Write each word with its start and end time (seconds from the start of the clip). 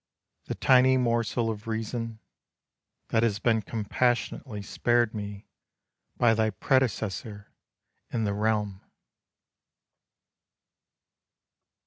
The 0.45 0.55
tiny 0.55 0.97
morsel 0.97 1.51
of 1.51 1.67
reason, 1.67 2.17
That 3.09 3.21
has 3.21 3.37
been 3.37 3.61
compassionately 3.61 4.63
spared 4.63 5.13
me 5.13 5.45
By 6.17 6.33
thy 6.33 6.49
predecessor 6.49 7.53
in 8.09 8.23
the 8.23 8.33
realm. 8.33 8.81